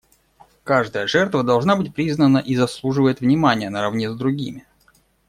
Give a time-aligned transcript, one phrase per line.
[0.63, 4.65] Каждая жертва должна быть признана и заслуживает внимания наравне с другими.